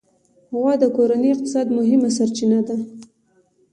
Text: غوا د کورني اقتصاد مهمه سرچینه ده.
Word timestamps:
غوا 0.57 0.73
د 0.79 0.83
کورني 0.95 1.29
اقتصاد 1.33 1.67
مهمه 1.77 2.09
سرچینه 2.17 2.59
ده. 2.67 2.77